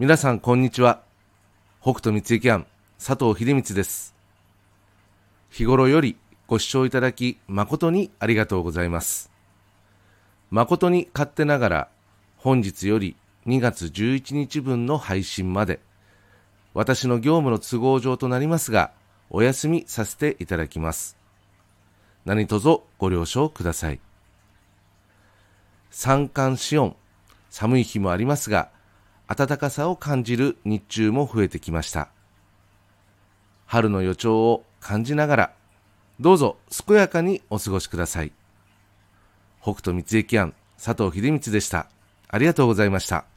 [0.00, 1.02] 皆さんこんにちは。
[1.82, 2.66] 北斗三幸庵
[2.98, 4.14] 佐藤秀光です。
[5.50, 9.30] 日頃よりご視聴いただき誠にありがとうございます。
[10.50, 11.88] 誠に勝手ながら
[12.38, 13.14] 本日より
[13.46, 15.80] 2月11日分の配信まで
[16.72, 18.92] 私の業務の都合上となりますが
[19.28, 21.18] お休みさせていただきます。
[22.24, 24.00] 何卒ご了承ください。
[25.90, 26.96] 三寒四温、
[27.50, 28.70] 寒い日もありますが、
[29.34, 32.08] 暖かさを感じる日中も増えてきました。
[33.64, 35.52] 春の予兆を感じながら、
[36.18, 36.56] どうぞ
[36.86, 38.32] 健やかにお過ごしください。
[39.62, 41.86] 北斗三幸庵佐藤秀光でした。
[42.26, 43.29] ありがとうございました。